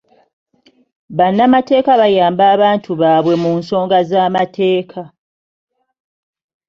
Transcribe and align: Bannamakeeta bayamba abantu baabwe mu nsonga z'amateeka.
Bannamakeeta 1.17 1.93
bayamba 2.01 2.43
abantu 2.55 2.89
baabwe 3.01 3.33
mu 3.43 3.51
nsonga 3.59 3.97
z'amateeka. 4.09 5.01